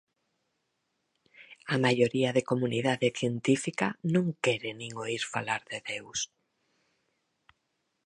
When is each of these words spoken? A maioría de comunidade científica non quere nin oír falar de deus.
A 1.73 1.75
maioría 1.85 2.29
de 2.37 2.47
comunidade 2.51 3.07
científica 3.19 3.87
non 4.13 4.25
quere 4.43 4.71
nin 4.79 4.91
oír 5.05 5.21
falar 5.33 5.61
de 5.71 5.79
deus. 5.89 6.19